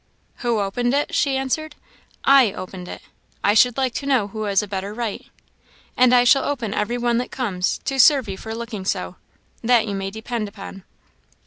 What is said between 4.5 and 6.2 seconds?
a better right. And